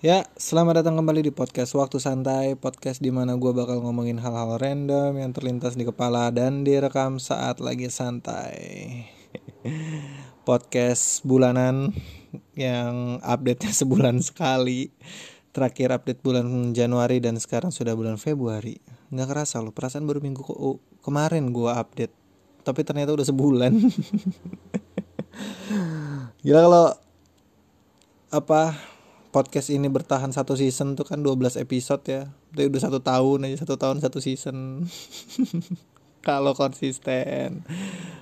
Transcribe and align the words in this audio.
Ya, 0.00 0.24
selamat 0.32 0.80
datang 0.80 0.96
kembali 0.96 1.28
di 1.28 1.32
podcast 1.36 1.76
Waktu 1.76 2.00
Santai, 2.00 2.56
podcast 2.56 3.04
di 3.04 3.12
mana 3.12 3.36
gue 3.36 3.52
bakal 3.52 3.84
ngomongin 3.84 4.16
hal-hal 4.16 4.56
random 4.56 5.12
yang 5.12 5.36
terlintas 5.36 5.76
di 5.76 5.84
kepala 5.84 6.32
dan 6.32 6.64
direkam 6.64 7.20
saat 7.20 7.60
lagi 7.60 7.92
santai. 7.92 9.04
podcast 10.48 11.20
bulanan 11.20 11.92
yang 12.56 13.20
update-nya 13.20 13.76
sebulan 13.84 14.24
sekali. 14.24 14.88
Terakhir 15.52 15.92
update 15.92 16.24
bulan 16.24 16.72
Januari 16.72 17.20
dan 17.20 17.36
sekarang 17.36 17.68
sudah 17.68 17.92
bulan 17.92 18.16
Februari. 18.16 18.80
Nggak 19.12 19.36
kerasa 19.36 19.60
loh, 19.60 19.76
perasaan 19.76 20.08
baru 20.08 20.24
minggu 20.24 20.40
ke 20.40 20.56
oh, 20.56 20.80
kemarin 21.04 21.52
gue 21.52 21.76
update. 21.76 22.16
Tapi 22.64 22.88
ternyata 22.88 23.12
udah 23.12 23.28
sebulan. 23.28 23.76
Gila 26.48 26.60
kalau 26.64 26.88
apa 28.32 28.80
podcast 29.30 29.70
ini 29.70 29.86
bertahan 29.86 30.34
satu 30.34 30.58
season 30.58 30.98
tuh 30.98 31.06
kan 31.06 31.22
12 31.22 31.62
episode 31.62 32.02
ya. 32.06 32.22
Itu 32.50 32.66
udah 32.66 32.82
satu 32.82 32.98
tahun 32.98 33.46
aja 33.46 33.62
satu 33.62 33.78
tahun 33.78 34.02
satu 34.02 34.18
season. 34.18 34.86
Kalau 36.26 36.52
konsisten. 36.52 37.64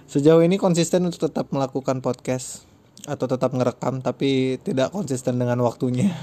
Sejauh 0.06 0.44
ini 0.44 0.60
konsisten 0.60 1.02
untuk 1.08 1.32
tetap 1.32 1.50
melakukan 1.50 1.98
podcast 2.04 2.68
atau 3.08 3.24
tetap 3.24 3.56
ngerekam 3.56 4.04
tapi 4.04 4.60
tidak 4.62 4.92
konsisten 4.92 5.40
dengan 5.40 5.58
waktunya. 5.64 6.12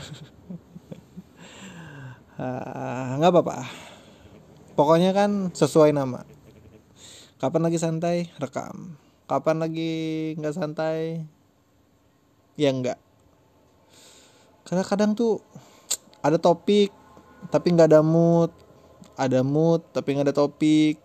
Ah, 2.36 3.16
nggak 3.16 3.32
apa-apa. 3.32 3.64
Pokoknya 4.76 5.16
kan 5.16 5.56
sesuai 5.56 5.96
nama. 5.96 6.28
Kapan 7.40 7.64
lagi 7.64 7.80
santai? 7.80 8.28
Rekam. 8.44 9.00
Kapan 9.24 9.64
lagi 9.64 10.36
nggak 10.36 10.52
santai? 10.52 11.24
Ya 12.60 12.76
enggak 12.76 13.00
karena 14.66 14.82
kadang 14.82 15.14
tuh 15.14 15.46
ada 16.26 16.42
topik 16.42 16.90
tapi 17.54 17.74
nggak 17.74 17.90
ada 17.94 18.02
mood. 18.02 18.50
Ada 19.16 19.46
mood 19.46 19.86
tapi 19.94 20.18
nggak 20.18 20.34
ada 20.34 20.36
topik. 20.36 20.98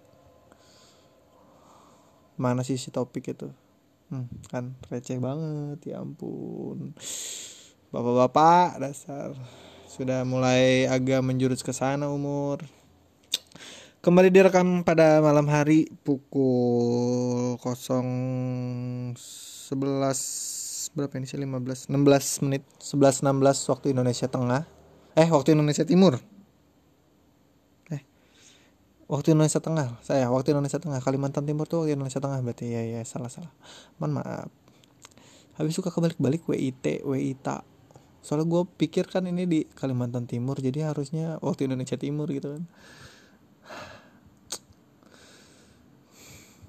Mana 2.40 2.64
sih 2.64 2.80
si 2.80 2.88
topik 2.88 3.36
itu? 3.36 3.52
Hmm, 4.08 4.26
kan 4.48 4.72
receh 4.88 5.20
banget 5.20 5.92
ya 5.92 6.00
ampun. 6.00 6.96
Bapak-bapak 7.92 8.80
dasar. 8.80 9.36
Sudah 9.86 10.24
mulai 10.24 10.88
agak 10.88 11.20
menjurus 11.20 11.60
ke 11.60 11.76
sana 11.76 12.08
umur. 12.08 12.64
Kembali 14.00 14.32
direkam 14.32 14.80
pada 14.80 15.20
malam 15.20 15.44
hari 15.44 15.92
pukul 16.00 17.60
011 17.60 20.59
berapa 20.96 21.12
ini 21.18 21.26
sih? 21.26 21.38
15 21.38 21.90
16 21.90 22.44
menit 22.46 22.62
11 22.82 23.22
16 23.22 23.70
waktu 23.70 23.86
Indonesia 23.94 24.26
Tengah. 24.26 24.62
Eh 25.18 25.28
waktu 25.30 25.54
Indonesia 25.54 25.84
Timur. 25.86 26.18
Eh 27.90 28.02
waktu 29.06 29.34
Indonesia 29.34 29.60
Tengah. 29.62 29.98
Saya 30.02 30.30
waktu 30.30 30.54
Indonesia 30.54 30.78
Tengah. 30.82 30.98
Kalimantan 31.02 31.46
Timur 31.46 31.66
tuh 31.70 31.84
waktu 31.86 31.94
Indonesia 31.94 32.18
Tengah 32.18 32.42
berarti. 32.42 32.70
Ya 32.70 32.82
ya 32.82 33.00
salah 33.06 33.30
salah. 33.30 33.52
Mohon 34.02 34.22
maaf. 34.22 34.50
Habis 35.60 35.76
suka 35.76 35.92
kebalik-balik 35.92 36.48
WIT 36.48 37.04
WITA 37.04 37.66
soalnya 38.20 38.52
gue 38.52 38.62
pikir 38.76 39.08
kan 39.08 39.24
ini 39.24 39.48
di 39.48 39.60
Kalimantan 39.64 40.28
Timur 40.28 40.60
jadi 40.60 40.92
harusnya 40.92 41.40
waktu 41.40 41.64
Indonesia 41.68 41.96
Timur 41.96 42.28
gitu 42.28 42.52
kan. 42.52 42.64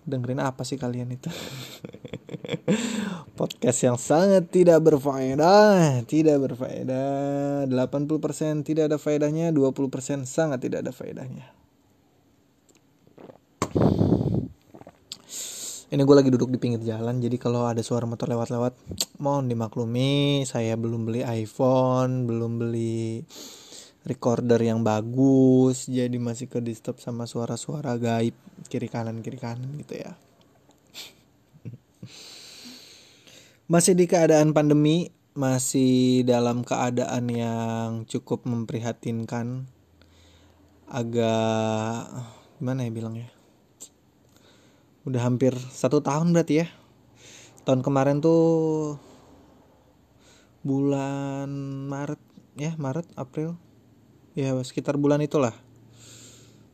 Dengerin 0.01 0.41
apa 0.41 0.65
sih 0.65 0.81
kalian 0.81 1.13
itu 1.13 1.29
podcast 3.61 3.85
yang 3.85 3.99
sangat 4.01 4.49
tidak 4.49 4.81
berfaedah 4.81 6.01
tidak 6.09 6.49
berfaedah. 6.49 7.69
80% 7.69 8.65
tidak 8.65 8.89
ada 8.89 8.97
faedahnya 8.97 9.53
20% 9.53 10.25
sangat 10.25 10.65
tidak 10.65 10.81
ada 10.81 10.89
faedahnya. 10.89 11.45
Ini 15.93 16.01
gue 16.01 16.15
lagi 16.17 16.33
duduk 16.33 16.49
di 16.49 16.57
pinggir 16.57 16.81
jalan 16.81 17.21
jadi 17.21 17.37
kalau 17.37 17.69
ada 17.69 17.85
suara 17.85 18.09
motor 18.09 18.33
lewat-lewat 18.33 18.73
mohon 19.21 19.45
dimaklumi 19.45 20.41
saya 20.49 20.73
belum 20.73 21.05
beli 21.05 21.21
iPhone 21.21 22.25
belum 22.25 22.65
beli 22.65 23.21
recorder 24.09 24.57
yang 24.57 24.81
bagus 24.81 25.85
jadi 25.85 26.17
masih 26.17 26.49
ke 26.49 26.65
disturb 26.65 26.97
sama 26.97 27.29
suara-suara 27.29 27.93
gaib 28.01 28.33
kiri 28.73 28.89
kanan 28.89 29.21
kiri 29.21 29.37
kanan 29.37 29.69
gitu 29.77 30.01
ya 30.01 30.17
masih 33.71 33.95
di 33.95 34.03
keadaan 34.03 34.51
pandemi 34.51 35.15
masih 35.31 36.27
dalam 36.27 36.59
keadaan 36.67 37.31
yang 37.31 38.03
cukup 38.03 38.43
memprihatinkan. 38.43 39.63
Agak 40.91 42.11
gimana 42.59 42.83
ya 42.83 42.91
bilangnya? 42.91 43.31
Udah 45.07 45.23
hampir 45.23 45.55
satu 45.55 46.03
tahun 46.03 46.35
berarti 46.35 46.67
ya. 46.67 46.67
Tahun 47.63 47.79
kemarin 47.79 48.19
tuh 48.19 48.99
bulan 50.67 51.47
Maret 51.87 52.19
ya 52.59 52.75
Maret 52.75 53.07
April. 53.15 53.55
Ya 54.35 54.51
sekitar 54.67 54.99
bulan 54.99 55.23
itulah. 55.23 55.55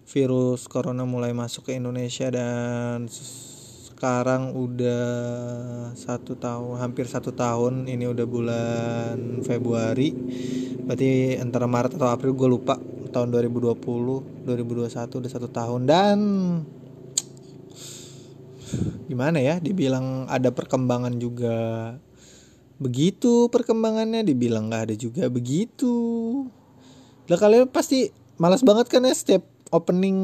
Virus 0.09 0.65
corona 0.65 1.05
mulai 1.05 1.29
masuk 1.37 1.69
ke 1.69 1.77
Indonesia 1.77 2.33
dan 2.33 3.05
sekarang 3.97 4.53
udah 4.53 5.09
satu 5.97 6.37
tahun 6.37 6.77
hampir 6.77 7.09
satu 7.09 7.33
tahun. 7.33 7.89
Ini 7.89 8.05
udah 8.05 8.29
bulan 8.29 9.41
Februari. 9.41 10.13
Berarti 10.85 11.33
antara 11.41 11.65
Maret 11.65 11.97
atau 11.97 12.05
April 12.05 12.37
gue 12.37 12.45
lupa. 12.45 12.77
Tahun 13.09 13.33
2020 13.33 14.45
2021 14.45 14.93
udah 14.93 15.31
satu 15.33 15.49
tahun. 15.49 15.89
Dan 15.89 16.17
gimana 19.09 19.41
ya 19.41 19.57
dibilang 19.57 20.29
ada 20.29 20.53
perkembangan 20.53 21.17
juga 21.17 21.57
begitu 22.77 23.49
perkembangannya 23.49 24.21
dibilang 24.21 24.69
nggak 24.69 24.93
ada 24.93 24.95
juga 24.95 25.25
begitu. 25.25 25.89
Lah 27.25 27.39
kalian 27.41 27.65
pasti 27.73 28.13
malas 28.37 28.61
banget 28.61 28.93
kan 28.93 29.09
ya 29.09 29.17
setiap 29.17 29.41
opening 29.73 30.19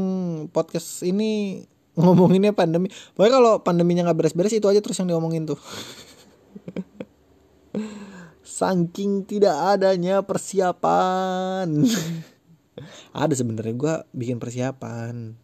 podcast 0.53 1.01
ini 1.01 1.65
ngomonginnya 1.99 2.53
pandemi. 2.57 2.89
Pokoknya 3.13 3.33
kalau 3.33 3.53
pandeminya 3.61 4.09
nggak 4.09 4.17
beres-beres 4.17 4.53
itu 4.53 4.65
aja 4.65 4.81
terus 4.81 4.97
yang 5.01 5.09
diomongin 5.09 5.45
tuh. 5.45 5.59
Saking 8.45 9.25
tidak 9.25 9.55
adanya 9.77 10.21
persiapan. 10.21 11.85
Ada 13.13 13.33
sebenarnya 13.33 13.73
gue 13.77 13.93
bikin 14.13 14.37
persiapan. 14.41 15.37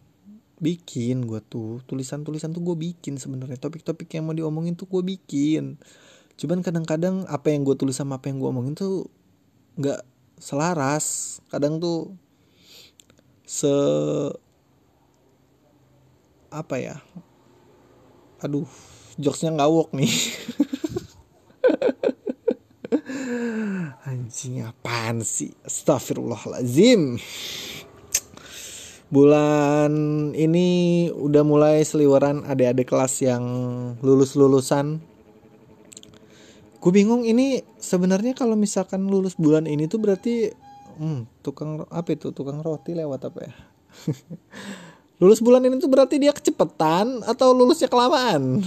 Bikin 0.60 1.24
gue 1.24 1.40
tuh 1.46 1.80
tulisan-tulisan 1.88 2.52
tuh 2.52 2.62
gue 2.62 2.76
bikin 2.76 3.16
sebenarnya 3.16 3.56
topik-topik 3.56 4.10
yang 4.12 4.28
mau 4.28 4.36
diomongin 4.36 4.76
tuh 4.76 4.86
gue 4.90 5.02
bikin. 5.02 5.78
Cuman 6.36 6.60
kadang-kadang 6.60 7.24
apa 7.26 7.52
yang 7.52 7.64
gue 7.64 7.76
tulis 7.78 7.96
sama 7.96 8.18
apa 8.20 8.28
yang 8.28 8.42
gue 8.42 8.48
omongin 8.50 8.74
tuh 8.76 9.08
nggak 9.80 10.02
selaras 10.40 11.38
kadang 11.52 11.78
tuh 11.78 12.16
se 13.44 13.70
apa 16.50 16.76
ya? 16.78 16.96
Aduh 18.42 18.66
jokesnya 19.16 19.50
ngawok 19.54 19.94
nih. 19.94 20.10
Anjing 24.10 24.66
apaan 24.66 25.22
sih? 25.22 25.54
Astagfirullahalazim 25.62 27.22
bulan 29.10 29.92
ini 30.38 31.10
udah 31.10 31.42
mulai 31.42 31.82
seliweran 31.82 32.46
adik-adik 32.46 32.94
kelas 32.94 33.26
yang 33.26 33.42
lulus 34.06 34.38
lulusan 34.38 35.02
gue 36.80 36.92
bingung 36.94 37.26
ini 37.26 37.66
sebenarnya 37.76 38.38
kalau 38.38 38.54
misalkan 38.54 39.10
lulus 39.10 39.34
bulan 39.34 39.66
ini 39.66 39.90
tuh 39.90 39.98
berarti 39.98 40.54
hmm, 40.96 41.44
tukang 41.44 41.84
apa 41.90 42.14
itu? 42.14 42.32
Tukang 42.32 42.62
roti 42.62 42.96
lewat 42.96 43.20
apa 43.28 43.50
ya 43.50 43.54
lulus 45.20 45.44
bulan 45.44 45.60
ini 45.68 45.76
tuh 45.76 45.92
berarti 45.92 46.16
dia 46.16 46.32
kecepatan 46.32 47.20
atau 47.28 47.52
lulusnya 47.52 47.92
kelamaan? 47.92 48.64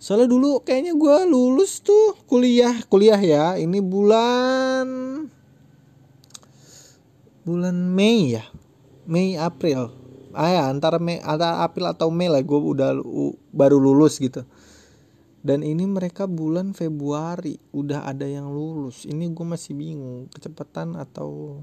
Soalnya 0.00 0.32
dulu 0.32 0.64
kayaknya 0.64 0.96
gue 0.96 1.16
lulus 1.28 1.84
tuh 1.84 2.16
kuliah 2.24 2.72
kuliah 2.88 3.20
ya. 3.20 3.60
Ini 3.60 3.84
bulan 3.84 4.88
bulan 7.44 7.76
Mei 7.76 8.40
ya? 8.40 8.44
Mei 9.04 9.36
April. 9.36 9.92
Ah 10.32 10.48
ya 10.48 10.62
antara 10.72 10.96
Mei 10.96 11.20
antara 11.20 11.60
April 11.60 11.92
atau 11.92 12.08
Mei 12.08 12.32
lah 12.32 12.40
gue 12.40 12.56
udah 12.56 12.96
baru 13.52 13.76
lulus 13.76 14.16
gitu. 14.16 14.48
Dan 15.44 15.60
ini 15.60 15.84
mereka 15.84 16.24
bulan 16.24 16.72
Februari 16.72 17.60
udah 17.76 18.08
ada 18.08 18.24
yang 18.24 18.48
lulus. 18.48 19.04
Ini 19.04 19.28
gue 19.36 19.44
masih 19.44 19.76
bingung 19.76 20.32
kecepatan 20.32 20.96
atau 20.96 21.60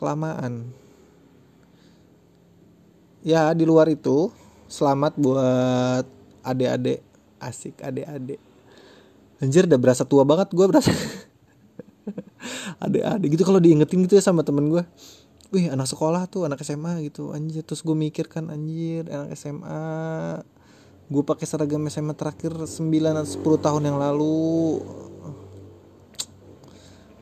kelamaan 0.00 0.72
ya 3.26 3.50
di 3.58 3.66
luar 3.66 3.90
itu 3.90 4.30
selamat 4.70 5.18
buat 5.18 6.06
adik-adik. 6.46 7.02
Asik 7.42 7.82
adik-adik. 7.82 8.38
Anjir 9.42 9.66
udah 9.66 9.80
berasa 9.82 10.06
tua 10.06 10.22
banget 10.22 10.54
gue 10.54 10.66
berasa. 10.70 10.94
Ada 12.86 13.18
gitu 13.26 13.42
kalau 13.42 13.58
diingetin 13.58 14.06
gitu 14.06 14.14
ya 14.14 14.22
sama 14.22 14.46
temen 14.46 14.70
gue 14.70 14.86
wih 15.54 15.70
anak 15.70 15.90
sekolah 15.90 16.30
tuh 16.30 16.46
anak 16.46 16.62
SMA 16.62 17.02
gitu. 17.10 17.34
Anjir 17.34 17.66
terus 17.66 17.82
gue 17.82 17.98
mikir 17.98 18.30
kan 18.30 18.46
anjir 18.46 19.10
anak 19.10 19.34
SMA 19.34 19.82
gue 21.06 21.22
pakai 21.22 21.46
seragam 21.46 21.82
SMA 21.86 22.14
terakhir 22.18 22.54
9 22.54 22.78
atau 22.82 23.58
10 23.58 23.66
tahun 23.66 23.82
yang 23.90 23.98
lalu. 23.98 24.82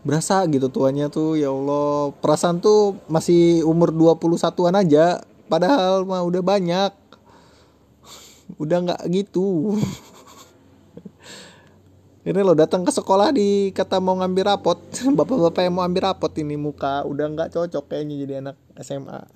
Berasa 0.04 0.44
gitu 0.52 0.68
tuanya 0.68 1.08
tuh 1.08 1.40
ya 1.40 1.48
Allah. 1.48 2.12
Perasaan 2.20 2.60
tuh 2.60 3.00
masih 3.08 3.64
umur 3.64 3.88
21-an 3.88 4.76
aja 4.84 5.24
padahal 5.46 6.04
mah 6.08 6.22
udah 6.24 6.42
banyak. 6.42 6.92
Udah 8.60 8.78
nggak 8.84 9.02
gitu. 9.10 9.76
Ini 12.24 12.40
lo 12.40 12.56
datang 12.56 12.88
ke 12.88 12.92
sekolah 12.92 13.36
di 13.36 13.68
kata 13.76 14.00
mau 14.00 14.16
ngambil 14.16 14.56
rapot. 14.56 14.80
Bapak-bapak 15.18 15.60
yang 15.68 15.76
mau 15.76 15.84
ambil 15.84 16.08
rapot 16.08 16.32
ini 16.40 16.56
muka 16.56 17.04
udah 17.04 17.28
nggak 17.28 17.52
cocok 17.52 17.84
kayaknya 17.92 18.16
jadi 18.24 18.34
anak 18.40 18.56
SMA 18.80 19.20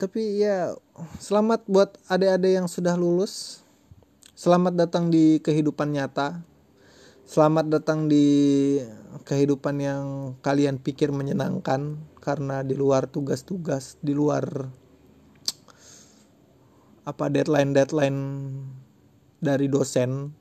tapi 0.00 0.40
ya 0.40 0.72
selamat 1.20 1.68
buat 1.68 2.00
adik-adik 2.08 2.52
yang 2.60 2.68
sudah 2.68 2.96
lulus. 2.96 3.60
Selamat 4.34 4.74
datang 4.74 5.12
di 5.12 5.38
kehidupan 5.38 5.92
nyata. 5.94 6.42
Selamat 7.24 7.68
datang 7.68 8.10
di 8.10 8.76
kehidupan 9.22 9.78
yang 9.78 10.04
kalian 10.42 10.82
pikir 10.82 11.14
menyenangkan 11.14 12.02
karena 12.18 12.66
di 12.66 12.74
luar 12.74 13.06
tugas-tugas 13.06 14.02
di 14.02 14.10
luar 14.10 14.66
apa 17.04 17.24
deadline 17.30 17.70
deadline 17.70 18.20
dari 19.38 19.70
dosen 19.70 20.34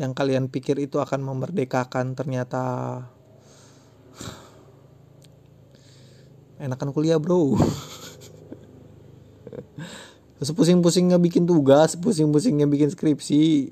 yang 0.00 0.16
kalian 0.16 0.48
pikir 0.48 0.80
itu 0.80 0.98
akan 1.02 1.20
memerdekakan 1.22 2.16
ternyata 2.18 2.62
enakan 6.58 6.90
kuliah 6.94 7.18
bro. 7.18 7.54
Sepusing-pusingnya 10.44 11.16
bikin 11.22 11.46
tugas 11.46 11.94
pusing-pusingnya 11.96 12.66
bikin 12.66 12.90
skripsi 12.90 13.70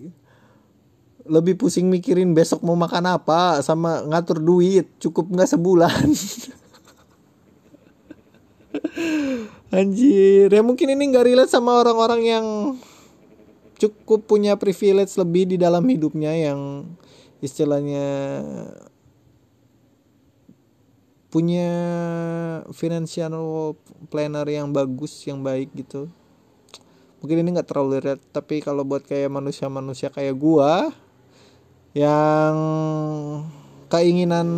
lebih 1.26 1.54
pusing 1.54 1.86
mikirin 1.86 2.34
besok 2.34 2.66
mau 2.66 2.74
makan 2.74 3.14
apa 3.14 3.62
sama 3.62 4.02
ngatur 4.06 4.42
duit 4.42 4.86
cukup 4.98 5.30
nggak 5.30 5.50
sebulan. 5.54 6.06
Anjir 9.72 10.52
ya 10.52 10.62
mungkin 10.64 10.92
ini 10.92 11.12
nggak 11.12 11.26
relate 11.32 11.52
sama 11.52 11.80
orang-orang 11.80 12.22
yang 12.26 12.46
cukup 13.78 14.30
punya 14.30 14.54
privilege 14.54 15.16
lebih 15.18 15.54
di 15.54 15.56
dalam 15.58 15.82
hidupnya 15.82 16.30
yang 16.34 16.86
istilahnya 17.42 18.06
punya 21.32 21.70
financial 22.76 23.74
planner 24.12 24.44
yang 24.44 24.68
bagus 24.70 25.24
yang 25.24 25.40
baik 25.40 25.72
gitu. 25.72 26.12
Mungkin 27.24 27.40
ini 27.40 27.56
nggak 27.56 27.70
terlalu 27.70 28.02
lihat 28.02 28.20
tapi 28.34 28.60
kalau 28.60 28.84
buat 28.84 29.06
kayak 29.06 29.32
manusia-manusia 29.32 30.12
kayak 30.12 30.36
gua 30.36 30.92
yang 31.92 32.56
keinginan 33.92 34.48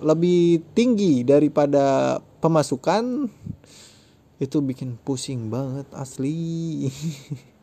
lebih 0.00 0.64
tinggi 0.72 1.26
daripada 1.26 2.18
pemasukan 2.40 3.28
itu 4.38 4.62
bikin 4.62 4.94
pusing 5.02 5.50
banget 5.50 5.90
asli 5.92 6.86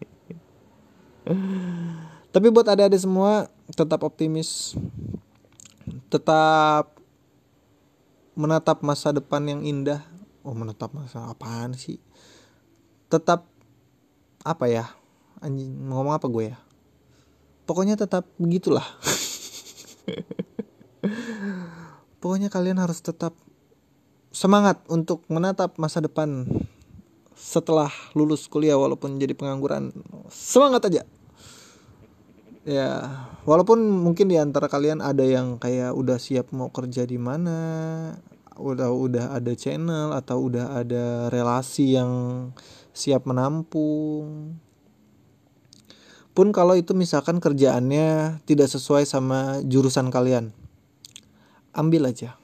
Tapi 2.36 2.52
buat 2.52 2.68
adik-adik 2.68 3.00
semua 3.00 3.48
tetap 3.72 4.04
optimis. 4.04 4.76
Tetap 6.12 6.92
menatap 8.36 8.84
masa 8.84 9.16
depan 9.16 9.42
yang 9.48 9.64
indah. 9.64 10.04
Oh, 10.44 10.54
menatap 10.54 10.92
masa 10.92 11.32
apaan 11.32 11.74
sih? 11.80 11.98
Tetap 13.08 13.48
apa 14.44 14.66
ya? 14.68 14.86
Anjing 15.40 15.90
ngomong 15.90 16.14
apa 16.14 16.28
gue 16.28 16.54
ya? 16.54 16.58
Pokoknya 17.66 17.98
tetap 17.98 18.30
begitulah. 18.38 18.86
Pokoknya 22.22 22.50
kalian 22.50 22.82
harus 22.82 23.02
tetap 23.02 23.34
semangat 24.34 24.82
untuk 24.90 25.26
menatap 25.30 25.78
masa 25.82 26.02
depan 26.02 26.46
setelah 27.34 27.92
lulus 28.18 28.48
kuliah 28.50 28.78
walaupun 28.78 29.18
jadi 29.18 29.34
pengangguran. 29.38 29.94
Semangat 30.30 30.90
aja. 30.90 31.04
Ya 32.66 32.90
walaupun 33.46 33.78
mungkin 33.78 34.26
di 34.26 34.42
antara 34.42 34.66
kalian 34.66 34.98
ada 34.98 35.22
yang 35.22 35.62
kayak 35.62 35.94
udah 35.94 36.18
siap 36.18 36.50
mau 36.50 36.74
kerja 36.74 37.06
di 37.06 37.22
mana 37.22 37.58
udah 38.58 38.90
udah 38.90 39.26
ada 39.38 39.54
channel 39.54 40.16
atau 40.18 40.50
udah 40.50 40.82
ada 40.82 41.30
relasi 41.30 41.94
yang 41.94 42.12
siap 42.90 43.30
menampung 43.30 44.58
pun 46.36 46.52
kalau 46.52 46.76
itu 46.76 46.92
misalkan 46.92 47.40
kerjaannya 47.40 48.44
tidak 48.44 48.68
sesuai 48.68 49.08
sama 49.08 49.64
jurusan 49.64 50.12
kalian 50.12 50.52
ambil 51.72 52.12
aja. 52.12 52.36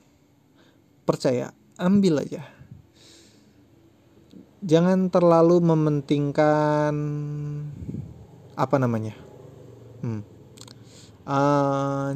Percaya 1.04 1.52
ambil 1.76 2.24
aja. 2.24 2.48
Jangan 4.64 5.12
terlalu 5.12 5.58
mementingkan 5.60 6.94
apa 8.52 8.76
namanya 8.78 9.18
hmm. 10.06 10.22
uh, 11.26 12.12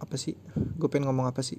apa 0.00 0.14
sih? 0.18 0.34
Gue 0.78 0.88
pengen 0.90 1.10
ngomong 1.10 1.30
apa 1.30 1.42
sih? 1.42 1.58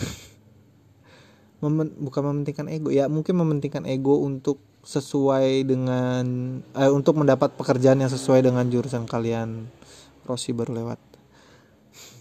Memen, 1.62 1.92
bukan 2.00 2.24
mementingkan 2.24 2.72
ego 2.72 2.88
ya 2.88 3.04
mungkin 3.06 3.36
mementingkan 3.36 3.84
ego 3.84 4.16
untuk 4.24 4.64
sesuai 4.80 5.68
dengan 5.68 6.24
eh, 6.72 6.88
untuk 6.88 7.20
mendapat 7.20 7.52
pekerjaan 7.56 8.00
yang 8.00 8.10
sesuai 8.10 8.42
dengan 8.44 8.68
jurusan 8.68 9.04
kalian. 9.04 9.68
Rossi 10.24 10.52
baru 10.56 10.74
lewat. 10.76 10.98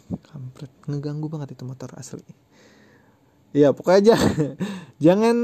Kampret 0.09 0.71
ngeganggu 0.89 1.29
banget 1.29 1.51
itu 1.53 1.63
motor 1.63 1.93
asli. 1.95 2.23
Ya 3.53 3.71
pokoknya 3.73 4.13
aja 4.13 4.17
jangan 5.05 5.37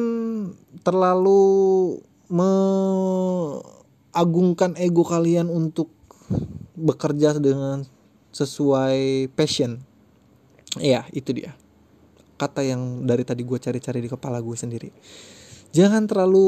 terlalu 0.86 1.42
mengagungkan 2.30 4.76
ego 4.78 5.04
kalian 5.06 5.50
untuk 5.50 5.90
bekerja 6.74 7.34
dengan 7.38 7.86
sesuai 8.34 9.28
passion. 9.34 9.80
Ya 10.82 11.06
itu 11.14 11.34
dia. 11.34 11.56
Kata 12.36 12.62
yang 12.66 13.08
dari 13.08 13.24
tadi 13.24 13.44
gue 13.48 13.60
cari-cari 13.62 14.02
di 14.04 14.10
kepala 14.12 14.42
gue 14.44 14.58
sendiri 14.60 14.92
jangan 15.76 16.08
terlalu 16.08 16.48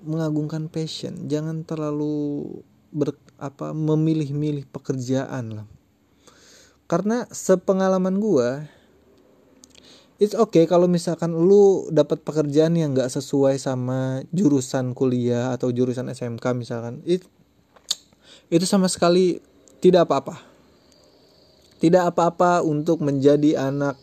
mengagungkan 0.00 0.72
passion. 0.72 1.28
Jangan 1.28 1.68
terlalu 1.68 2.48
ber, 2.88 3.12
apa 3.36 3.76
memilih-milih 3.76 4.64
pekerjaan 4.72 5.60
lah. 5.60 5.66
Karena 6.88 7.28
sepengalaman 7.28 8.16
gue 8.16 8.48
it's 10.16 10.38
okay 10.38 10.64
kalau 10.64 10.88
misalkan 10.88 11.36
lu 11.36 11.88
dapat 11.92 12.24
pekerjaan 12.24 12.72
yang 12.78 12.96
nggak 12.96 13.12
sesuai 13.12 13.60
sama 13.60 14.24
jurusan 14.32 14.96
kuliah 14.96 15.52
atau 15.52 15.68
jurusan 15.68 16.08
SMK 16.08 16.44
misalkan. 16.56 17.04
It, 17.04 17.28
itu 18.48 18.64
sama 18.64 18.88
sekali 18.88 19.44
tidak 19.84 20.08
apa-apa. 20.08 20.40
Tidak 21.82 22.08
apa-apa 22.08 22.62
untuk 22.62 23.02
menjadi 23.02 23.58
anak 23.58 23.98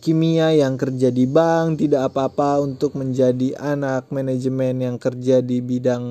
kimia 0.00 0.54
yang 0.54 0.78
kerja 0.78 1.10
di 1.10 1.24
bank 1.26 1.82
tidak 1.82 2.12
apa-apa 2.12 2.62
untuk 2.62 2.94
menjadi 2.94 3.56
anak 3.58 4.08
manajemen 4.14 4.82
yang 4.82 4.96
kerja 4.96 5.42
di 5.42 5.58
bidang 5.60 6.04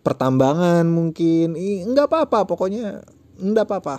pertambangan 0.00 0.86
mungkin. 0.88 1.56
Nggak 1.90 2.06
apa-apa 2.06 2.46
pokoknya 2.48 3.04
nggak 3.40 3.66
apa-apa. 3.66 3.96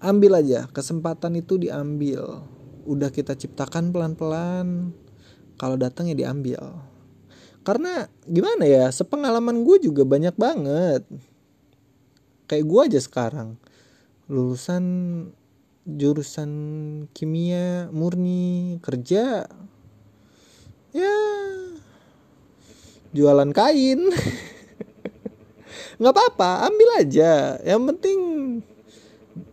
Ambil 0.00 0.38
aja 0.40 0.68
kesempatan 0.70 1.40
itu 1.40 1.56
diambil. 1.56 2.44
Udah 2.84 3.10
kita 3.10 3.34
ciptakan 3.34 3.90
pelan-pelan. 3.90 4.92
Kalau 5.56 5.76
datang 5.80 6.12
ya 6.12 6.16
diambil. 6.16 6.60
Karena 7.66 8.06
gimana 8.28 8.62
ya 8.62 8.86
sepengalaman 8.92 9.66
gue 9.66 9.90
juga 9.90 10.06
banyak 10.06 10.36
banget. 10.38 11.02
Kayak 12.46 12.66
gue 12.68 12.80
aja 12.92 13.00
sekarang. 13.02 13.58
Lulusan 14.30 14.84
jurusan 15.86 16.50
kimia 17.14 17.86
murni 17.94 18.76
kerja 18.82 19.46
ya 20.90 21.16
jualan 23.14 23.50
kain. 23.54 24.00
Nggak 26.02 26.12
apa-apa 26.12 26.68
ambil 26.68 26.88
aja. 27.00 27.56
Yang 27.64 27.82
penting 27.94 28.20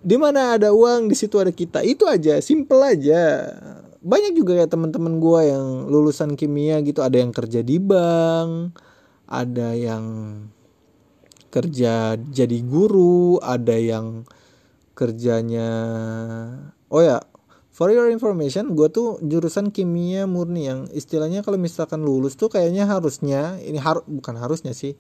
di 0.04 0.18
mana 0.20 0.60
ada 0.60 0.76
uang 0.76 1.08
di 1.08 1.16
situ 1.16 1.40
ada 1.40 1.54
kita. 1.54 1.80
Itu 1.86 2.10
aja 2.10 2.42
simple 2.44 2.84
aja. 2.84 3.48
Banyak 4.04 4.36
juga 4.36 4.60
ya 4.60 4.68
teman-teman 4.68 5.22
gue 5.24 5.40
yang 5.48 5.88
lulusan 5.88 6.36
kimia 6.36 6.84
gitu. 6.84 7.00
Ada 7.00 7.24
yang 7.24 7.32
kerja 7.32 7.64
di 7.64 7.80
bank 7.80 8.76
ada 9.34 9.74
yang 9.74 10.06
kerja 11.50 12.18
jadi 12.18 12.58
guru 12.66 13.42
ada 13.42 13.74
yang 13.78 14.26
kerjanya. 14.94 15.70
Oh 16.90 17.02
ya 17.02 17.22
for 17.74 17.90
your 17.90 18.08
information 18.14 18.78
gue 18.78 18.88
tuh 18.94 19.18
jurusan 19.26 19.74
kimia 19.74 20.30
murni 20.30 20.70
yang 20.70 20.86
istilahnya 20.94 21.42
kalau 21.42 21.58
misalkan 21.58 22.06
lulus 22.06 22.38
tuh 22.38 22.48
kayaknya 22.54 22.86
harusnya 22.86 23.58
ini 23.66 23.82
harus 23.82 24.06
bukan 24.06 24.38
harusnya 24.38 24.78
sih 24.78 24.94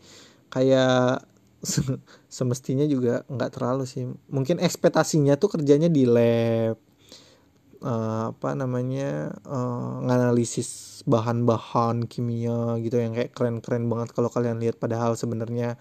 kayak 0.49 1.21
semestinya 2.27 2.83
juga 2.89 3.23
nggak 3.31 3.51
terlalu 3.55 3.85
sih. 3.87 4.03
Mungkin 4.29 4.59
ekspektasinya 4.59 5.39
tuh 5.39 5.55
kerjanya 5.55 5.87
di 5.87 6.03
lab 6.03 6.75
uh, 7.83 8.35
apa 8.35 8.49
namanya 8.57 9.31
uh, 9.47 10.03
nganalisis 10.03 11.01
bahan-bahan 11.07 12.07
kimia 12.07 12.79
gitu 12.79 12.99
yang 12.99 13.15
kayak 13.15 13.31
keren-keren 13.35 13.87
banget 13.87 14.11
kalau 14.11 14.27
kalian 14.27 14.59
lihat. 14.59 14.75
Padahal 14.75 15.15
sebenarnya 15.15 15.79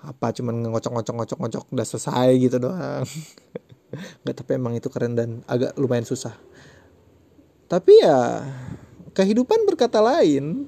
apa 0.00 0.32
cuman 0.32 0.72
ngocok-ngocok-ngocok-ngocok 0.72 1.64
udah 1.72 1.86
selesai 1.86 2.28
gitu 2.40 2.56
doang. 2.56 3.04
Nggak 4.22 4.36
tapi 4.40 4.50
emang 4.56 4.74
itu 4.78 4.88
keren 4.88 5.18
dan 5.18 5.44
agak 5.44 5.76
lumayan 5.76 6.06
susah. 6.06 6.32
Tapi 7.70 7.92
ya 8.02 8.44
kehidupan 9.12 9.66
berkata 9.66 10.02
lain 10.02 10.66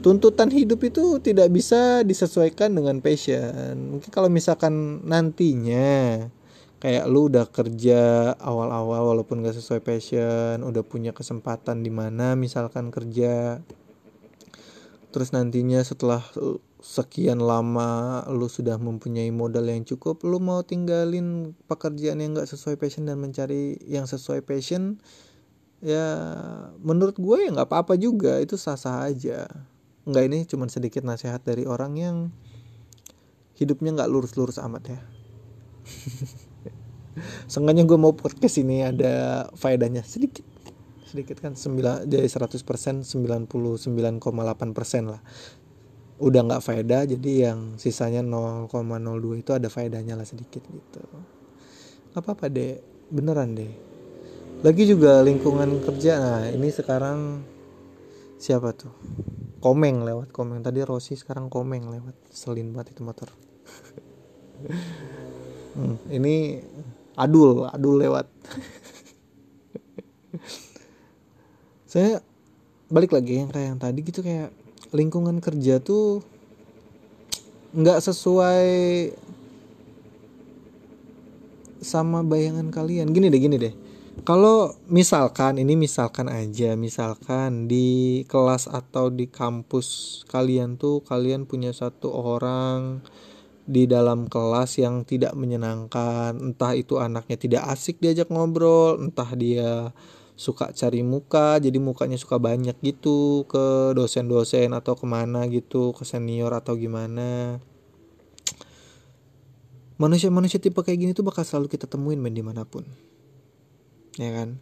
tuntutan 0.00 0.48
hidup 0.48 0.80
itu 0.84 1.20
tidak 1.20 1.52
bisa 1.52 2.00
disesuaikan 2.02 2.72
dengan 2.72 2.98
passion. 3.04 3.96
Mungkin 3.96 4.10
kalau 4.10 4.32
misalkan 4.32 5.04
nantinya 5.04 6.28
kayak 6.80 7.04
lu 7.12 7.28
udah 7.28 7.44
kerja 7.44 8.32
awal-awal 8.40 9.12
walaupun 9.12 9.44
gak 9.44 9.52
sesuai 9.52 9.84
passion 9.84 10.64
udah 10.64 10.80
punya 10.80 11.12
kesempatan 11.12 11.84
di 11.84 11.92
mana 11.92 12.32
misalkan 12.40 12.88
kerja 12.88 13.60
terus 15.12 15.36
nantinya 15.36 15.84
setelah 15.84 16.24
sekian 16.80 17.44
lama 17.44 18.24
lu 18.32 18.48
sudah 18.48 18.80
mempunyai 18.80 19.28
modal 19.28 19.68
yang 19.68 19.84
cukup 19.84 20.24
lu 20.24 20.40
mau 20.40 20.64
tinggalin 20.64 21.52
pekerjaan 21.68 22.24
yang 22.24 22.32
gak 22.32 22.48
sesuai 22.48 22.80
passion 22.80 23.04
dan 23.04 23.20
mencari 23.20 23.76
yang 23.84 24.08
sesuai 24.08 24.44
passion 24.44 25.00
ya 25.80 26.06
menurut 26.84 27.16
gue 27.16 27.48
ya 27.48 27.50
nggak 27.52 27.68
apa-apa 27.68 27.96
juga. 27.96 28.36
Itu 28.38 28.60
sah-sah 28.60 29.08
aja. 29.08 29.48
Nggak 30.04 30.24
ini 30.28 30.38
cuma 30.48 30.68
sedikit 30.68 31.04
nasihat 31.04 31.40
dari 31.44 31.64
orang 31.64 31.96
yang 31.96 32.16
hidupnya 33.56 33.96
nggak 33.96 34.10
lurus-lurus 34.12 34.60
amat 34.60 34.96
ya. 34.96 35.00
Seenggaknya 37.52 37.84
gue 37.84 37.98
mau 38.00 38.14
podcast 38.14 38.62
ini 38.62 38.84
ada 38.84 39.46
faedahnya. 39.56 40.04
Sedikit. 40.06 40.46
Sedikit 41.10 41.42
kan 41.42 41.58
9 41.58 42.06
dari 42.06 42.30
100% 42.30 43.02
99,8% 43.02 45.10
lah 45.10 45.18
udah 46.20 46.40
nggak 46.44 46.62
faedah 46.62 47.08
jadi 47.08 47.50
yang 47.50 47.80
sisanya 47.80 48.20
0,02 48.20 49.40
itu 49.40 49.50
ada 49.56 49.72
faedahnya 49.72 50.14
lah 50.14 50.28
sedikit 50.28 50.60
gitu. 50.68 51.00
Apa 52.12 52.36
apa 52.36 52.46
deh 52.52 52.76
beneran 53.10 53.56
deh 53.56 53.90
lagi 54.60 54.84
juga 54.84 55.24
lingkungan 55.24 55.80
kerja. 55.80 56.20
Nah 56.20 56.44
ini 56.52 56.68
sekarang 56.68 57.40
siapa 58.36 58.76
tuh? 58.76 58.92
Komeng 59.60 60.04
lewat 60.04 60.36
komeng. 60.36 60.60
Tadi 60.60 60.84
Rossi 60.84 61.16
sekarang 61.16 61.48
komeng 61.48 61.88
lewat. 61.88 62.12
Selin 62.28 62.72
banget 62.72 62.96
itu 62.96 63.02
motor. 63.04 63.28
Hmm, 65.70 65.94
ini 66.10 66.58
adul 67.14 67.62
adul 67.70 68.02
lewat. 68.02 68.26
Saya 71.94 72.18
balik 72.90 73.14
lagi 73.14 73.38
yang 73.38 73.54
kayak 73.54 73.66
yang 73.70 73.78
tadi 73.78 74.02
gitu 74.02 74.18
kayak 74.18 74.50
lingkungan 74.90 75.38
kerja 75.38 75.78
tuh 75.78 76.22
nggak 77.70 78.02
sesuai 78.02 78.68
sama 81.80 82.20
bayangan 82.26 82.68
kalian. 82.68 83.10
Gini 83.10 83.32
deh 83.32 83.40
gini 83.40 83.56
deh. 83.56 83.74
Kalau 84.20 84.76
misalkan 84.90 85.56
ini 85.56 85.80
misalkan 85.80 86.28
aja 86.28 86.76
misalkan 86.76 87.70
di 87.70 88.20
kelas 88.28 88.68
atau 88.68 89.08
di 89.08 89.30
kampus 89.30 90.20
kalian 90.28 90.76
tuh 90.76 91.00
kalian 91.06 91.48
punya 91.48 91.72
satu 91.72 92.12
orang 92.12 93.00
di 93.64 93.88
dalam 93.88 94.28
kelas 94.28 94.76
yang 94.76 95.08
tidak 95.08 95.32
menyenangkan. 95.32 96.36
Entah 96.36 96.76
itu 96.76 97.00
anaknya 97.00 97.38
tidak 97.40 97.62
asik 97.70 98.02
diajak 98.02 98.28
ngobrol 98.28 99.00
entah 99.00 99.30
dia 99.38 99.94
suka 100.40 100.72
cari 100.72 101.04
muka 101.04 101.60
jadi 101.60 101.76
mukanya 101.76 102.16
suka 102.16 102.40
banyak 102.40 102.72
gitu 102.80 103.44
ke 103.44 103.92
dosen-dosen 103.92 104.72
atau 104.72 104.96
ke 104.96 105.04
mana 105.04 105.44
gitu 105.52 105.92
ke 105.92 106.08
senior 106.08 106.56
atau 106.56 106.80
gimana. 106.80 107.60
Manusia-manusia 110.00 110.56
tipe 110.56 110.80
kayak 110.80 110.96
gini 110.96 111.12
tuh 111.12 111.28
bakal 111.28 111.44
selalu 111.44 111.76
kita 111.76 111.84
temuin 111.84 112.16
main 112.16 112.32
di 112.32 112.40
mana 112.40 112.64
pun. 112.64 112.88
Ya 114.16 114.32
kan? 114.32 114.56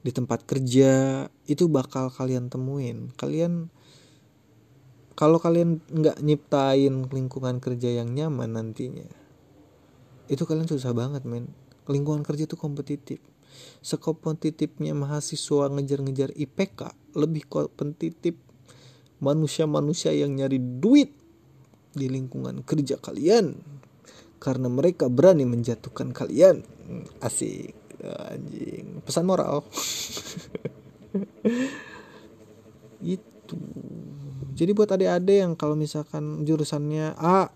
Di 0.00 0.16
tempat 0.16 0.48
kerja 0.48 1.28
itu 1.44 1.68
bakal 1.68 2.08
kalian 2.08 2.48
temuin. 2.48 3.12
Kalian 3.20 3.68
kalau 5.12 5.36
kalian 5.36 5.84
nggak 5.92 6.24
nyiptain 6.24 7.04
lingkungan 7.12 7.60
kerja 7.60 8.00
yang 8.00 8.16
nyaman 8.16 8.56
nantinya 8.56 9.06
itu 10.32 10.48
kalian 10.48 10.64
susah 10.64 10.96
banget 10.96 11.28
men. 11.28 11.52
Lingkungan 11.84 12.24
kerja 12.24 12.48
itu 12.48 12.56
kompetitif 12.56 13.20
sekompetitifnya 13.84 14.94
mahasiswa 14.96 15.70
ngejar-ngejar 15.70 16.34
IPK 16.34 16.94
lebih 17.14 17.46
kompetitif 17.46 18.34
manusia-manusia 19.22 20.12
yang 20.12 20.34
nyari 20.34 20.58
duit 20.58 21.14
di 21.94 22.10
lingkungan 22.10 22.66
kerja 22.66 22.98
kalian. 22.98 23.54
Karena 24.42 24.68
mereka 24.68 25.08
berani 25.08 25.48
menjatuhkan 25.48 26.12
kalian. 26.12 26.60
Asik 27.24 27.72
anjing. 28.04 29.00
Pesan 29.00 29.24
moral. 29.24 29.64
Itu. 33.00 33.56
Jadi 34.54 34.70
buat 34.70 34.92
adik-adik 34.92 35.38
yang 35.40 35.52
kalau 35.58 35.74
misalkan 35.74 36.46
jurusannya 36.46 37.16
A 37.18 37.50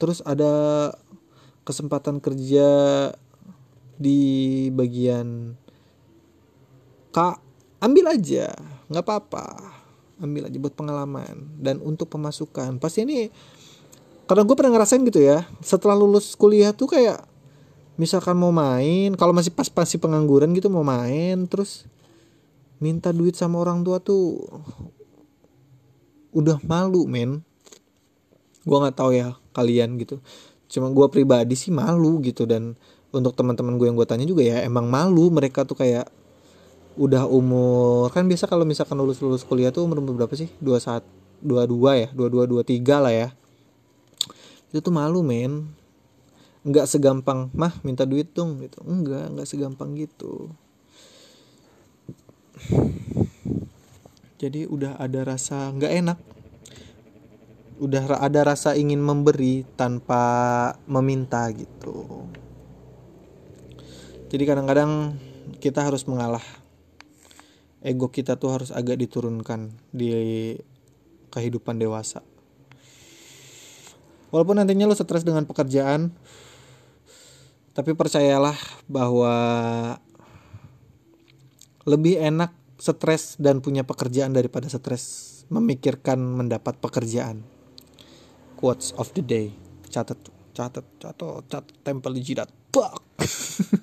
terus 0.00 0.18
ada 0.26 0.90
kesempatan 1.62 2.18
kerja 2.18 2.66
di 4.02 4.20
bagian 4.74 5.54
K 7.14 7.18
ambil 7.78 8.10
aja 8.10 8.50
nggak 8.90 9.04
apa-apa. 9.06 9.46
Ambil 10.18 10.50
aja 10.50 10.56
buat 10.58 10.74
pengalaman 10.74 11.58
dan 11.62 11.78
untuk 11.78 12.10
pemasukan. 12.10 12.82
Pasti 12.82 13.06
ini 13.06 13.30
karena 14.26 14.42
gue 14.42 14.56
pernah 14.58 14.72
ngerasain 14.74 15.02
gitu 15.06 15.20
ya 15.22 15.44
setelah 15.60 15.98
lulus 15.98 16.38
kuliah 16.38 16.70
tuh 16.72 16.88
kayak 16.88 17.26
misalkan 18.00 18.38
mau 18.38 18.54
main 18.54 19.12
kalau 19.18 19.34
masih 19.36 19.52
pas 19.52 19.68
pasti 19.68 20.00
pengangguran 20.00 20.54
gitu 20.56 20.72
mau 20.72 20.86
main 20.86 21.44
terus 21.44 21.84
minta 22.80 23.12
duit 23.12 23.36
sama 23.36 23.60
orang 23.60 23.84
tua 23.86 24.02
tuh 24.02 24.42
udah 26.32 26.58
malu 26.64 27.04
men. 27.04 27.44
Gue 28.64 28.78
nggak 28.78 28.96
tahu 28.96 29.10
ya 29.14 29.36
kalian 29.52 30.00
gitu. 30.00 30.18
Cuma 30.66 30.88
gue 30.88 31.06
pribadi 31.12 31.52
sih 31.54 31.68
malu 31.68 32.18
gitu 32.24 32.48
dan 32.48 32.74
untuk 33.12 33.36
teman-teman 33.36 33.76
gue 33.76 33.86
yang 33.92 33.96
gue 33.96 34.08
tanya 34.08 34.24
juga 34.24 34.40
ya 34.40 34.64
emang 34.64 34.88
malu 34.88 35.28
mereka 35.28 35.68
tuh 35.68 35.76
kayak 35.76 36.08
udah 36.96 37.24
umur 37.24 38.12
kan 38.12 38.24
biasa 38.28 38.44
kalau 38.44 38.68
misalkan 38.68 38.96
lulus 39.00 39.20
lulus 39.20 39.44
kuliah 39.44 39.72
tuh 39.72 39.84
umur 39.84 40.00
berapa 40.00 40.32
sih? 40.36 40.48
Dua 40.60 40.80
saat 40.80 41.04
dua 41.40 41.64
dua 41.68 41.96
ya 41.96 42.08
dua 42.12 42.28
dua 42.28 42.44
dua 42.48 42.62
tiga 42.64 43.00
lah 43.00 43.12
ya. 43.12 43.28
Itu 44.72 44.80
tuh 44.84 44.92
malu 44.92 45.24
men. 45.24 45.72
Nggak 46.64 46.88
segampang 46.88 47.48
mah 47.56 47.76
minta 47.84 48.04
duit 48.04 48.32
dong 48.32 48.60
gitu. 48.60 48.80
Enggak 48.84 49.28
nggak 49.32 49.48
segampang 49.48 49.96
gitu. 49.96 50.52
Jadi 54.36 54.68
udah 54.68 55.00
ada 55.00 55.20
rasa 55.24 55.72
nggak 55.72 55.92
enak. 56.00 56.18
Udah 57.80 58.20
ada 58.20 58.40
rasa 58.44 58.76
ingin 58.76 59.00
memberi 59.00 59.64
tanpa 59.74 60.22
meminta 60.86 61.48
gitu 61.50 62.28
jadi 64.32 64.48
kadang-kadang 64.48 65.20
kita 65.60 65.84
harus 65.84 66.08
mengalah 66.08 66.40
ego 67.84 68.08
kita 68.08 68.40
tuh 68.40 68.56
harus 68.56 68.72
agak 68.72 68.96
diturunkan 68.96 69.68
di 69.92 70.56
kehidupan 71.28 71.76
dewasa 71.76 72.24
walaupun 74.32 74.56
nantinya 74.56 74.88
lo 74.88 74.96
stres 74.96 75.20
dengan 75.20 75.44
pekerjaan 75.44 76.16
tapi 77.76 77.92
percayalah 77.92 78.56
bahwa 78.88 79.36
lebih 81.84 82.16
enak 82.20 82.52
stres 82.76 83.36
dan 83.38 83.62
punya 83.62 83.86
pekerjaan 83.86 84.36
daripada 84.36 84.68
stres 84.68 85.30
memikirkan 85.48 86.20
mendapat 86.20 86.76
pekerjaan. 86.78 87.42
Quotes 88.60 88.94
of 89.00 89.10
the 89.16 89.24
day. 89.24 89.56
Catat, 89.88 90.20
catat, 90.54 90.86
catat, 91.00 91.48
catat, 91.48 91.64
tempel 91.82 92.12
di 92.16 92.22
jidat. 92.22 92.48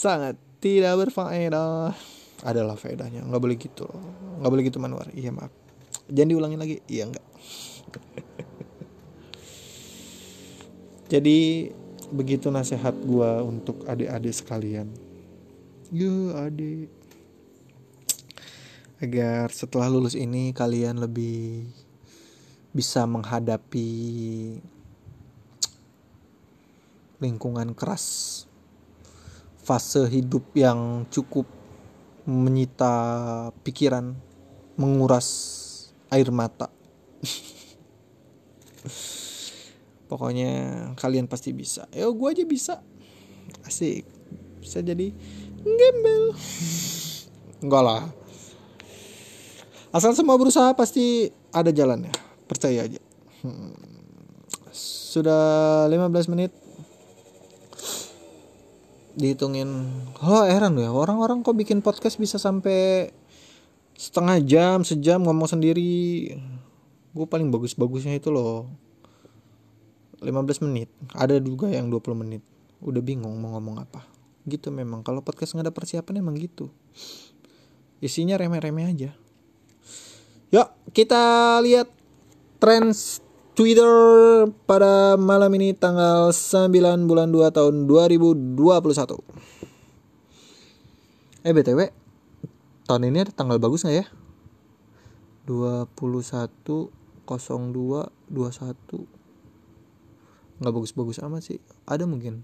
Sangat 0.00 0.36
tidak 0.62 1.08
berfaedah. 1.08 1.92
Adalah 2.44 2.76
faedahnya. 2.76 3.24
Nggak 3.26 3.42
boleh 3.42 3.56
gitu. 3.60 3.86
Nggak 4.40 4.50
boleh 4.50 4.64
gitu 4.64 4.78
Manwar. 4.80 5.08
Iya 5.12 5.30
maaf. 5.34 5.52
Jangan 6.08 6.30
diulangi 6.32 6.56
lagi. 6.56 6.76
Iya 6.88 7.10
enggak. 7.10 7.26
jadi 11.10 11.68
begitu 12.10 12.50
nasihat 12.50 12.94
gue 12.94 13.30
untuk 13.42 13.82
adik-adik 13.86 14.34
sekalian 14.34 14.90
yuk 15.90 16.38
adik 16.38 16.90
agar 19.02 19.50
setelah 19.50 19.90
lulus 19.90 20.14
ini 20.14 20.54
kalian 20.54 21.02
lebih 21.02 21.66
bisa 22.70 23.06
menghadapi 23.10 23.90
lingkungan 27.18 27.74
keras 27.74 28.39
fase 29.70 30.02
hidup 30.10 30.50
yang 30.58 31.06
cukup 31.14 31.46
menyita 32.26 32.90
pikiran 33.62 34.18
menguras 34.74 35.30
air 36.10 36.26
mata. 36.34 36.74
Pokoknya 40.10 40.50
kalian 40.98 41.30
pasti 41.30 41.54
bisa. 41.54 41.86
Ya 41.94 42.10
gue 42.10 42.26
aja 42.26 42.42
bisa. 42.42 42.82
Asik. 43.62 44.02
Bisa 44.58 44.82
jadi 44.82 45.14
gembel. 45.62 46.34
Enggak 47.62 47.82
lah. 47.86 48.02
Asal 49.94 50.18
semua 50.18 50.34
berusaha 50.34 50.74
pasti 50.74 51.30
ada 51.54 51.70
jalannya. 51.70 52.10
Percaya 52.50 52.90
aja. 52.90 52.98
Hmm. 53.46 53.78
sudah 55.10 55.90
15 55.90 56.30
menit 56.30 56.54
dihitungin. 59.16 59.68
Oh 60.22 60.44
heran 60.46 60.78
ya 60.78 60.90
orang-orang 60.92 61.42
kok 61.42 61.56
bikin 61.56 61.82
podcast 61.82 62.18
bisa 62.20 62.36
sampai 62.36 63.10
setengah 63.96 64.40
jam 64.44 64.78
sejam 64.86 65.20
ngomong 65.20 65.48
sendiri. 65.50 66.34
Gue 67.10 67.26
paling 67.26 67.50
bagus-bagusnya 67.50 68.16
itu 68.16 68.30
loh 68.30 68.70
15 70.22 70.64
menit. 70.68 70.88
Ada 71.12 71.40
juga 71.40 71.68
yang 71.72 71.90
20 71.90 72.22
menit. 72.22 72.42
Udah 72.80 73.02
bingung 73.02 73.34
mau 73.40 73.56
ngomong 73.56 73.82
apa. 73.82 74.06
Gitu 74.48 74.72
memang 74.72 75.04
kalau 75.04 75.20
podcast 75.20 75.52
nggak 75.56 75.68
ada 75.68 75.74
persiapan 75.74 76.22
emang 76.22 76.36
gitu. 76.38 76.70
Isinya 78.00 78.40
remeh-remeh 78.40 78.86
aja. 78.88 79.10
Yuk 80.50 80.68
kita 80.96 81.56
lihat 81.62 81.88
trends 82.58 83.24
Twitter 83.60 84.48
pada 84.64 85.20
malam 85.20 85.52
ini 85.60 85.76
tanggal 85.76 86.32
9 86.32 86.72
bulan 87.04 87.28
2 87.28 87.52
tahun 87.52 87.84
2021 87.84 88.64
eh 91.44 91.52
btw 91.52 91.92
tahun 92.88 93.12
ini 93.12 93.20
ada 93.20 93.36
tanggal 93.36 93.60
bagus 93.60 93.84
nggak 93.84 94.00
ya? 94.00 94.08
21 95.44 95.92
02 95.92 96.88
21 97.28 99.04
nggak 100.60 100.72
bagus-bagus 100.72 101.20
amat 101.20 101.44
sih. 101.44 101.60
Ada 101.84 102.08
mungkin. 102.08 102.40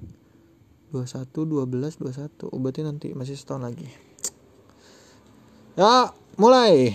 21 0.93 1.33
12 1.33 1.97
21 1.97 2.53
oh, 2.53 2.61
berarti 2.61 2.85
nanti 2.85 3.17
masih 3.17 3.41
setahun 3.41 3.65
lagi. 3.65 3.89
Ya 5.81 6.13
mulai. 6.37 6.93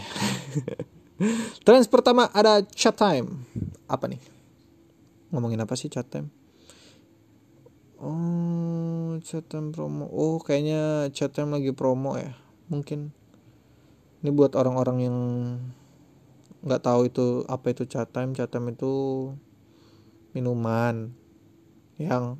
Trends 1.66 1.90
pertama 1.90 2.30
ada 2.30 2.62
chat 2.70 2.94
time 2.94 3.50
apa 3.92 4.08
nih? 4.08 4.24
Ngomongin 5.36 5.60
apa 5.60 5.76
sih 5.76 5.92
chat 5.92 6.08
time? 6.08 6.32
Oh 8.00 9.20
chat 9.22 9.46
time 9.52 9.76
promo. 9.76 10.08
Oh 10.10 10.40
kayaknya 10.40 11.12
chat 11.12 11.36
time 11.36 11.52
lagi 11.52 11.76
promo 11.76 12.16
ya. 12.16 12.34
Mungkin. 12.72 13.12
Ini 14.24 14.30
buat 14.32 14.56
orang-orang 14.56 14.98
yang 15.04 15.18
nggak 16.62 16.82
tahu 16.82 17.12
itu 17.12 17.44
apa 17.46 17.76
itu 17.76 17.84
chat 17.86 18.10
time. 18.10 18.32
Chat 18.32 18.50
time 18.50 18.74
itu 18.74 18.94
minuman 20.32 21.12
yang 22.00 22.40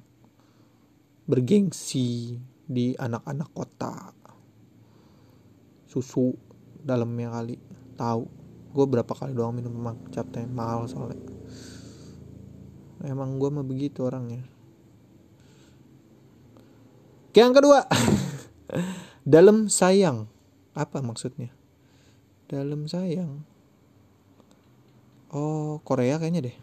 bergengsi 1.30 2.40
di 2.66 2.98
anak-anak 2.98 3.50
kota. 3.54 4.16
Susu 5.86 6.34
dalamnya 6.82 7.38
kali. 7.38 7.60
Tahu 8.00 8.41
gue 8.72 8.86
berapa 8.88 9.12
kali 9.12 9.36
doang 9.36 9.52
minum 9.56 9.76
cap 10.10 10.28
teh 10.32 10.48
mahal 10.48 10.88
soalnya. 10.88 11.20
Emang 13.04 13.36
gue 13.38 13.50
mah 13.52 13.66
begitu 13.66 14.06
orangnya. 14.08 14.46
Yang 17.32 17.52
kedua. 17.64 17.80
Dalam 19.36 19.72
sayang. 19.72 20.28
Apa 20.76 21.00
maksudnya? 21.00 21.52
Dalam 22.52 22.88
sayang. 22.88 23.44
Oh 25.32 25.80
Korea 25.88 26.20
kayaknya 26.20 26.52
deh. 26.52 26.58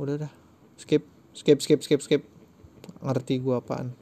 Udah 0.00 0.16
dah. 0.24 0.32
Skip 0.80 1.04
skip 1.36 1.60
skip 1.60 1.80
skip 1.84 2.00
skip. 2.00 2.22
Ngerti 3.04 3.44
gua 3.44 3.60
apaan. 3.60 3.92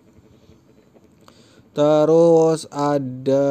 Terus 1.75 2.71
ada 2.71 3.47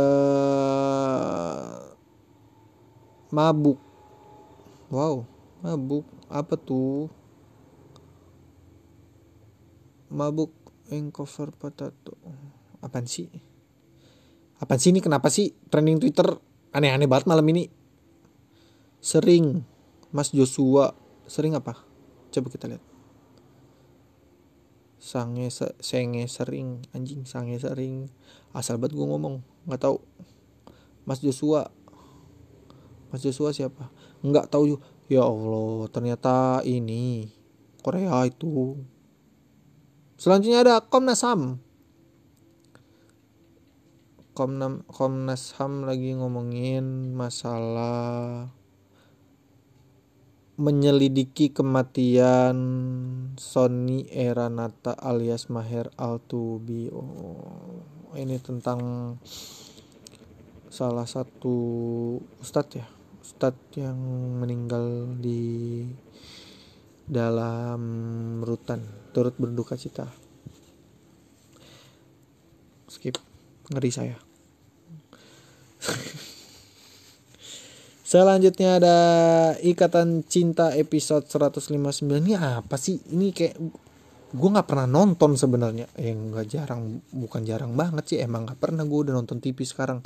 mabuk. 3.33 3.81
Wow 4.93 5.33
mabuk. 5.63 6.03
Apa 6.27 6.59
tuh? 6.59 7.07
Mabuk 10.11 10.51
ink 10.91 11.15
cover 11.15 11.55
potato. 11.55 12.19
Apaan 12.83 13.07
sih? 13.07 13.31
Apaan 14.59 14.77
sih 14.77 14.91
ini? 14.91 14.99
Kenapa 14.99 15.31
sih 15.31 15.55
trending 15.71 15.97
twitter? 16.03 16.27
Aneh-aneh 16.75 17.07
banget 17.07 17.25
malam 17.25 17.47
ini. 17.49 17.71
Sering. 18.99 19.63
Mas 20.13 20.29
Joshua. 20.35 20.93
Sering 21.25 21.57
apa? 21.57 21.79
Coba 22.29 22.47
kita 22.51 22.69
lihat. 22.69 22.83
Sange 24.99 25.49
senge 25.81 26.27
sering. 26.29 26.85
Anjing 26.93 27.25
sange 27.25 27.57
sering. 27.57 28.11
Asal 28.53 28.77
banget 28.77 28.99
gue 28.99 29.07
ngomong. 29.07 29.41
Nggak 29.65 29.81
tahu. 29.81 29.97
Mas 31.09 31.23
Joshua 31.23 31.73
Mas 33.13 33.21
Joshua 33.21 33.53
siapa? 33.53 33.93
Nggak 34.25 34.49
tahu 34.49 34.81
ya 35.05 35.21
Allah 35.21 35.85
ternyata 35.93 36.65
ini 36.65 37.29
Korea 37.85 38.25
itu. 38.25 38.81
Selanjutnya 40.17 40.65
ada 40.65 40.81
Komnas 40.81 41.21
Ham. 41.21 41.61
Komnas 44.33 45.53
Ham 45.61 45.85
lagi 45.85 46.17
ngomongin 46.17 47.13
masalah 47.13 48.49
menyelidiki 50.57 51.53
kematian 51.53 52.57
Sony 53.37 54.09
Eranata 54.09 54.97
alias 54.97 55.53
Maher 55.53 55.93
Altubi. 56.01 56.89
Oh, 56.89 57.85
ini 58.17 58.41
tentang 58.41 58.81
salah 60.73 61.05
satu 61.05 61.57
ustadz 62.41 62.81
ya, 62.81 62.89
ustadz 63.23 63.79
yang 63.79 63.95
meninggal 64.43 65.15
di 65.15 65.87
dalam 67.07 67.81
rutan 68.43 68.83
turut 69.15 69.31
berduka 69.39 69.79
cita. 69.79 70.11
Skip, 72.91 73.15
ngeri 73.71 73.91
saya. 73.95 74.19
Selanjutnya 78.13 78.77
ada 78.77 78.97
Ikatan 79.63 80.27
Cinta 80.27 80.75
episode 80.75 81.25
159 81.25 82.03
ini 82.21 82.37
apa 82.37 82.77
sih? 82.77 82.99
Ini 83.09 83.33
kayak 83.33 83.55
gue 84.33 84.49
nggak 84.53 84.69
pernah 84.69 84.85
nonton 84.85 85.33
sebenarnya. 85.39 85.89
Eh 85.97 86.13
nggak 86.13 86.45
jarang, 86.45 87.01
bukan 87.09 87.41
jarang 87.47 87.73
banget 87.73 88.13
sih. 88.13 88.17
Emang 88.21 88.45
nggak 88.45 88.59
pernah 88.61 88.85
gue 88.85 88.99
udah 89.09 89.15
nonton 89.17 89.41
TV 89.41 89.65
sekarang. 89.65 90.05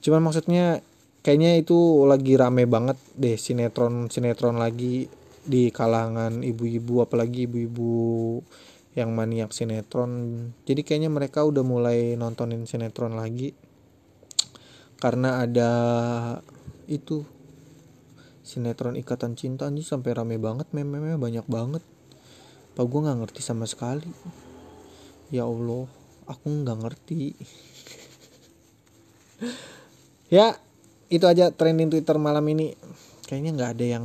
Cuman 0.00 0.24
maksudnya 0.24 0.80
kayaknya 1.22 1.58
itu 1.58 2.06
lagi 2.06 2.38
rame 2.38 2.64
banget 2.64 2.98
deh 3.18 3.36
sinetron 3.36 4.08
sinetron 4.08 4.56
lagi 4.56 5.10
di 5.48 5.72
kalangan 5.72 6.44
ibu-ibu 6.44 7.00
apalagi 7.00 7.48
ibu-ibu 7.48 7.90
yang 8.98 9.14
maniak 9.14 9.54
sinetron. 9.54 10.10
Jadi 10.66 10.82
kayaknya 10.82 11.08
mereka 11.08 11.46
udah 11.46 11.62
mulai 11.62 12.18
nontonin 12.18 12.66
sinetron 12.66 13.14
lagi. 13.14 13.54
Karena 14.98 15.46
ada 15.46 15.72
itu 16.90 17.22
sinetron 18.42 18.98
ikatan 18.98 19.38
cinta 19.38 19.70
nih 19.70 19.86
sampai 19.86 20.10
rame 20.18 20.36
banget 20.42 20.66
meme-meme 20.74 21.14
banyak 21.14 21.46
banget. 21.46 21.84
Pak 22.74 22.84
gue 22.90 23.00
nggak 23.06 23.18
ngerti 23.22 23.40
sama 23.40 23.70
sekali? 23.70 24.10
Ya 25.30 25.46
allah 25.46 25.86
aku 26.26 26.46
nggak 26.46 26.78
ngerti. 26.82 27.22
Ya 30.28 30.60
itu 31.08 31.24
aja 31.24 31.48
trending 31.48 31.88
twitter 31.88 32.20
malam 32.20 32.44
ini. 32.52 32.76
Kayaknya 33.28 33.50
nggak 33.56 33.70
ada 33.76 33.86
yang 33.98 34.04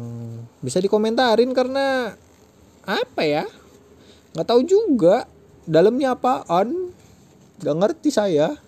bisa 0.59 0.83
dikomentarin 0.83 1.51
karena 1.55 2.15
apa 2.83 3.21
ya? 3.23 3.47
Nggak 4.35 4.47
tahu 4.47 4.61
juga 4.67 5.27
dalamnya 5.63 6.15
apaan. 6.15 6.91
Nggak 7.63 7.77
ngerti 7.79 8.09
saya. 8.11 8.59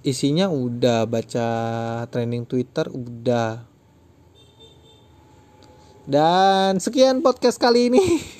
Isinya 0.00 0.48
udah 0.48 1.04
baca 1.04 1.48
trending 2.08 2.48
Twitter 2.48 2.88
udah. 2.88 3.66
Dan 6.08 6.80
sekian 6.80 7.20
podcast 7.20 7.60
kali 7.60 7.92
ini 7.92 8.00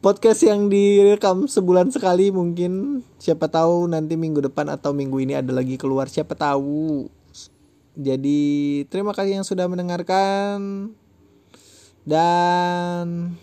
podcast 0.00 0.40
yang 0.44 0.72
direkam 0.72 1.44
sebulan 1.46 1.92
sekali 1.92 2.32
mungkin. 2.32 3.04
Siapa 3.20 3.48
tahu 3.48 3.88
nanti 3.88 4.16
minggu 4.16 4.40
depan 4.50 4.72
atau 4.72 4.96
minggu 4.96 5.20
ini 5.20 5.36
ada 5.36 5.52
lagi 5.52 5.76
keluar 5.76 6.08
siapa 6.08 6.32
tahu. 6.34 7.08
Jadi 8.00 8.82
terima 8.88 9.12
kasih 9.12 9.42
yang 9.42 9.46
sudah 9.46 9.68
mendengarkan. 9.68 10.90
Dan 12.00 13.36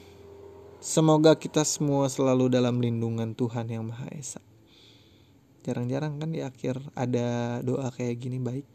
semoga 0.81 1.37
kita 1.37 1.61
semua 1.61 2.09
selalu 2.09 2.49
dalam 2.49 2.81
lindungan 2.81 3.37
Tuhan 3.37 3.69
yang 3.69 3.85
Maha 3.85 4.09
Esa. 4.17 4.41
Jarang-jarang 5.61 6.17
kan 6.17 6.31
di 6.31 6.41
akhir 6.41 6.79
ada 6.95 7.59
doa 7.61 7.91
kayak 7.93 8.17
gini 8.17 8.39
baik. 8.41 8.65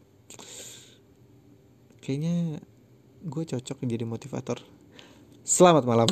Kayaknya 2.04 2.60
gue 3.26 3.42
cocok 3.48 3.78
jadi 3.82 4.04
motivator. 4.06 4.60
Selamat 5.42 5.82
malam 5.82 6.06